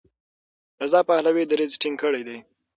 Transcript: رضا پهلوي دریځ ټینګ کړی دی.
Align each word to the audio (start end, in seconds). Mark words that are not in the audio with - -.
رضا 0.81 0.99
پهلوي 1.09 1.43
دریځ 1.51 1.71
ټینګ 1.81 1.97
کړی 2.03 2.21
دی. 2.27 2.37